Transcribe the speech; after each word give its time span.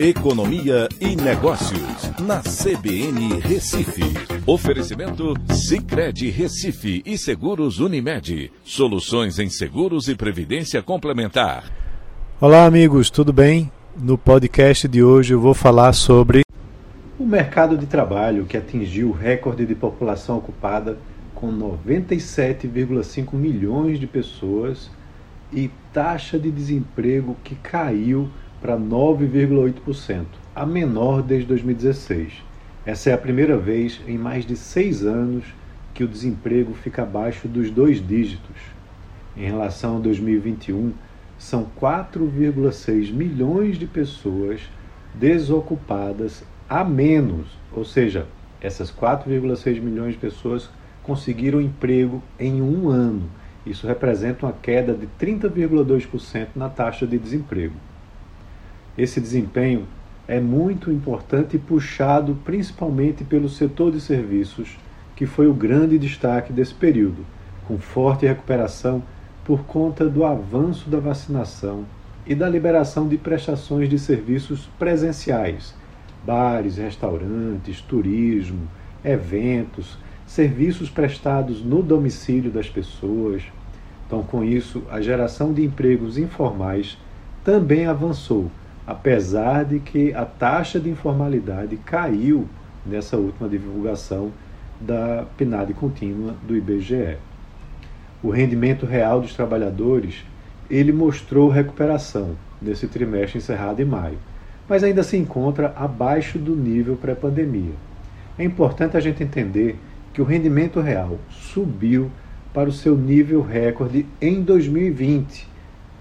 Economia 0.00 0.88
e 1.00 1.16
Negócios, 1.16 2.12
na 2.20 2.40
CBN 2.40 3.40
Recife. 3.40 4.04
Oferecimento 4.46 5.34
Cicred 5.52 6.30
Recife 6.30 7.02
e 7.04 7.18
Seguros 7.18 7.80
Unimed. 7.80 8.52
Soluções 8.62 9.40
em 9.40 9.50
seguros 9.50 10.06
e 10.06 10.14
previdência 10.14 10.80
complementar. 10.84 11.64
Olá, 12.40 12.64
amigos, 12.64 13.10
tudo 13.10 13.32
bem? 13.32 13.72
No 14.00 14.16
podcast 14.16 14.86
de 14.86 15.02
hoje 15.02 15.34
eu 15.34 15.40
vou 15.40 15.52
falar 15.52 15.92
sobre 15.92 16.42
o 17.18 17.26
mercado 17.26 17.76
de 17.76 17.86
trabalho 17.86 18.46
que 18.46 18.56
atingiu 18.56 19.08
o 19.08 19.12
recorde 19.12 19.66
de 19.66 19.74
população 19.74 20.38
ocupada 20.38 20.96
com 21.34 21.50
97,5 21.52 23.34
milhões 23.34 23.98
de 23.98 24.06
pessoas 24.06 24.92
e 25.52 25.68
taxa 25.92 26.38
de 26.38 26.52
desemprego 26.52 27.36
que 27.42 27.56
caiu 27.56 28.28
para 28.60 28.76
9,8%, 28.76 30.26
a 30.54 30.66
menor 30.66 31.22
desde 31.22 31.46
2016. 31.46 32.44
Essa 32.84 33.10
é 33.10 33.12
a 33.12 33.18
primeira 33.18 33.56
vez 33.56 34.00
em 34.06 34.16
mais 34.16 34.46
de 34.46 34.56
seis 34.56 35.04
anos 35.04 35.44
que 35.94 36.04
o 36.04 36.08
desemprego 36.08 36.74
fica 36.74 37.02
abaixo 37.02 37.46
dos 37.46 37.70
dois 37.70 38.06
dígitos. 38.06 38.56
Em 39.36 39.44
relação 39.44 39.96
a 39.96 40.00
2021, 40.00 40.92
são 41.38 41.66
4,6 41.80 43.12
milhões 43.12 43.78
de 43.78 43.86
pessoas 43.86 44.60
desocupadas 45.14 46.44
a 46.68 46.84
menos, 46.84 47.46
ou 47.72 47.84
seja, 47.84 48.26
essas 48.60 48.90
4,6 48.90 49.80
milhões 49.80 50.14
de 50.14 50.18
pessoas 50.18 50.68
conseguiram 51.02 51.60
emprego 51.60 52.22
em 52.38 52.60
um 52.60 52.88
ano. 52.88 53.30
Isso 53.64 53.86
representa 53.86 54.46
uma 54.46 54.52
queda 54.52 54.94
de 54.94 55.06
30,2% 55.18 56.48
na 56.56 56.68
taxa 56.68 57.06
de 57.06 57.18
desemprego. 57.18 57.74
Esse 58.98 59.20
desempenho 59.20 59.86
é 60.26 60.40
muito 60.40 60.90
importante 60.90 61.54
e 61.54 61.58
puxado 61.60 62.36
principalmente 62.44 63.22
pelo 63.22 63.48
setor 63.48 63.92
de 63.92 64.00
serviços, 64.00 64.76
que 65.14 65.24
foi 65.24 65.46
o 65.46 65.54
grande 65.54 65.96
destaque 65.96 66.52
desse 66.52 66.74
período, 66.74 67.24
com 67.64 67.78
forte 67.78 68.26
recuperação 68.26 69.00
por 69.44 69.60
conta 69.60 70.08
do 70.08 70.24
avanço 70.24 70.90
da 70.90 70.98
vacinação 70.98 71.84
e 72.26 72.34
da 72.34 72.48
liberação 72.48 73.06
de 73.06 73.16
prestações 73.16 73.88
de 73.88 74.00
serviços 74.00 74.68
presenciais, 74.80 75.76
bares, 76.26 76.76
restaurantes, 76.76 77.80
turismo, 77.80 78.68
eventos, 79.04 79.96
serviços 80.26 80.90
prestados 80.90 81.64
no 81.64 81.84
domicílio 81.84 82.50
das 82.50 82.68
pessoas. 82.68 83.44
Então, 84.06 84.24
com 84.24 84.42
isso, 84.42 84.82
a 84.90 85.00
geração 85.00 85.52
de 85.52 85.64
empregos 85.64 86.18
informais 86.18 86.98
também 87.44 87.86
avançou 87.86 88.50
apesar 88.88 89.66
de 89.66 89.80
que 89.80 90.14
a 90.14 90.24
taxa 90.24 90.80
de 90.80 90.88
informalidade 90.88 91.76
caiu 91.76 92.48
nessa 92.86 93.18
última 93.18 93.46
divulgação 93.46 94.32
da 94.80 95.26
PNAD 95.36 95.74
contínua 95.74 96.34
do 96.42 96.56
IBGE. 96.56 97.18
O 98.22 98.30
rendimento 98.30 98.86
real 98.86 99.20
dos 99.20 99.34
trabalhadores, 99.34 100.24
ele 100.70 100.90
mostrou 100.90 101.50
recuperação 101.50 102.30
nesse 102.62 102.88
trimestre 102.88 103.36
encerrado 103.36 103.82
em 103.82 103.84
maio, 103.84 104.16
mas 104.66 104.82
ainda 104.82 105.02
se 105.02 105.18
encontra 105.18 105.74
abaixo 105.76 106.38
do 106.38 106.56
nível 106.56 106.96
pré-pandemia. 106.96 107.74
É 108.38 108.44
importante 108.44 108.96
a 108.96 109.00
gente 109.00 109.22
entender 109.22 109.78
que 110.14 110.22
o 110.22 110.24
rendimento 110.24 110.80
real 110.80 111.18
subiu 111.30 112.10
para 112.54 112.70
o 112.70 112.72
seu 112.72 112.96
nível 112.96 113.42
recorde 113.42 114.06
em 114.18 114.40
2020, 114.40 115.46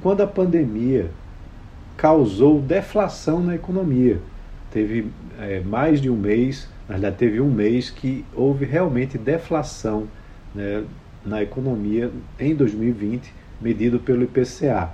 quando 0.02 0.22
a 0.22 0.28
pandemia 0.28 1.12
causou 1.98 2.62
deflação 2.62 3.42
na 3.42 3.56
economia. 3.56 4.20
Teve 4.72 5.08
é, 5.40 5.60
mais 5.62 6.00
de 6.00 6.10
um 6.10 6.16
mês, 6.16 6.70
na 6.88 6.94
verdade, 6.94 7.18
teve 7.18 7.42
um 7.42 7.50
mês 7.50 7.90
que 7.90 8.24
houve 8.34 8.64
realmente 8.64 9.18
deflação 9.18 10.08
né, 10.54 10.84
na 11.26 11.42
economia 11.42 12.12
em 12.40 12.56
2020, 12.56 13.34
medido 13.60 14.00
pelo 14.00 14.24
IPCA. 14.24 14.92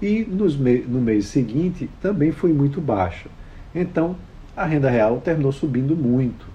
E 0.00 0.24
nos 0.24 0.56
no 0.56 1.00
mês 1.00 1.26
seguinte 1.26 1.88
também 2.00 2.32
foi 2.32 2.52
muito 2.52 2.80
baixa. 2.80 3.28
Então, 3.74 4.16
a 4.56 4.64
renda 4.64 4.88
real 4.88 5.20
terminou 5.20 5.52
subindo 5.52 5.94
muito. 5.94 6.46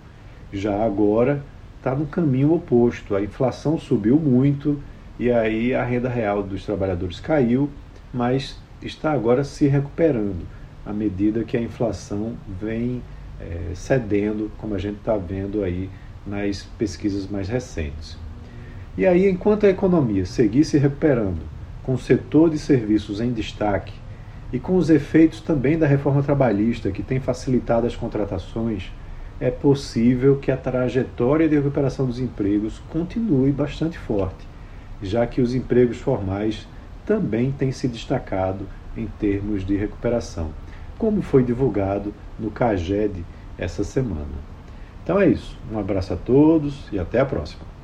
Já 0.52 0.84
agora 0.84 1.44
está 1.78 1.94
no 1.94 2.08
caminho 2.08 2.54
oposto. 2.54 3.16
A 3.16 3.22
inflação 3.22 3.78
subiu 3.78 4.18
muito 4.18 4.82
e 5.20 5.32
aí 5.32 5.74
a 5.74 5.84
renda 5.84 6.10
real 6.10 6.42
dos 6.42 6.66
trabalhadores 6.66 7.20
caiu, 7.20 7.70
mas 8.12 8.60
está 8.88 9.12
agora 9.12 9.44
se 9.44 9.68
recuperando 9.68 10.46
à 10.86 10.94
medida 10.94 11.44
que 11.44 11.58
a 11.58 11.62
inflação 11.62 12.36
vem 12.62 13.02
é, 13.40 13.74
cedendo, 13.74 14.52
como 14.58 14.76
a 14.76 14.78
gente 14.78 14.98
está 14.98 15.18
vendo 15.18 15.64
aí 15.64 15.90
nas 16.26 16.64
pesquisas 16.78 17.28
mais 17.28 17.50
recentes. 17.50 18.18
E 18.98 19.06
aí, 19.06 19.30
enquanto 19.30 19.66
a 19.66 19.70
economia 19.70 20.26
seguir 20.26 20.64
se 20.64 20.78
recuperando, 20.78 21.42
com 21.84 21.94
o 21.94 22.00
setor 22.00 22.50
de 22.50 22.58
serviços 22.58 23.20
em 23.20 23.32
destaque 23.32 23.94
e 24.52 24.60
com 24.60 24.76
os 24.76 24.90
efeitos 24.90 25.42
também 25.42 25.78
da 25.78 25.86
reforma 25.86 26.24
trabalhista 26.24 26.92
que 26.92 27.04
tem 27.04 27.20
facilitado 27.20 27.86
as 27.86 27.96
contratações, 27.96 28.92
é 29.40 29.52
possível 29.52 30.38
que 30.38 30.50
a 30.50 30.58
trajetória 30.58 31.48
de 31.50 31.56
recuperação 31.56 32.06
dos 32.06 32.20
empregos 32.20 32.82
continue 32.90 33.52
bastante 33.52 33.98
forte, 33.98 34.48
já 35.02 35.28
que 35.28 35.42
os 35.42 35.54
empregos 35.54 35.98
formais 35.98 36.66
também 37.06 37.52
tem 37.52 37.72
se 37.72 37.88
destacado 37.88 38.68
em 38.98 39.08
termos 39.08 39.66
de 39.66 39.76
recuperação, 39.76 40.52
como 40.98 41.22
foi 41.22 41.44
divulgado 41.44 42.14
no 42.40 42.50
CAGED 42.50 43.24
essa 43.58 43.84
semana. 43.84 44.26
Então 45.04 45.20
é 45.20 45.28
isso. 45.28 45.58
Um 45.72 45.78
abraço 45.78 46.14
a 46.14 46.18
todos 46.18 46.88
e 46.92 46.98
até 46.98 47.20
a 47.20 47.26
próxima. 47.26 47.75